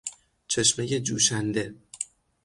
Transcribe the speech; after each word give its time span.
چشمهی 0.47 0.99
جوشنده 0.99 1.75